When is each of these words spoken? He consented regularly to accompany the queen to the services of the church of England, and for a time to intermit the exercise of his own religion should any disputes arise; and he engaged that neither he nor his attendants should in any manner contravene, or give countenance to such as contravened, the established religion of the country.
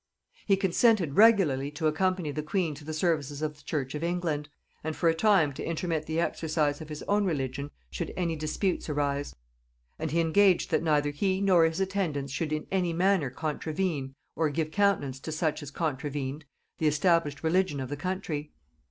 He 0.47 0.57
consented 0.57 1.15
regularly 1.15 1.69
to 1.73 1.85
accompany 1.85 2.31
the 2.31 2.41
queen 2.41 2.73
to 2.73 2.83
the 2.83 2.91
services 2.91 3.43
of 3.43 3.55
the 3.55 3.61
church 3.63 3.93
of 3.93 4.03
England, 4.03 4.49
and 4.83 4.95
for 4.95 5.07
a 5.09 5.13
time 5.13 5.53
to 5.53 5.63
intermit 5.63 6.07
the 6.07 6.19
exercise 6.19 6.81
of 6.81 6.89
his 6.89 7.03
own 7.03 7.23
religion 7.23 7.69
should 7.91 8.11
any 8.17 8.35
disputes 8.35 8.89
arise; 8.89 9.35
and 9.99 10.09
he 10.09 10.19
engaged 10.19 10.71
that 10.71 10.81
neither 10.81 11.11
he 11.11 11.39
nor 11.39 11.65
his 11.65 11.79
attendants 11.79 12.33
should 12.33 12.51
in 12.51 12.65
any 12.71 12.93
manner 12.93 13.29
contravene, 13.29 14.15
or 14.35 14.49
give 14.49 14.71
countenance 14.71 15.19
to 15.19 15.31
such 15.31 15.61
as 15.61 15.69
contravened, 15.69 16.45
the 16.79 16.87
established 16.87 17.43
religion 17.43 17.79
of 17.79 17.89
the 17.89 17.95
country. 17.95 18.51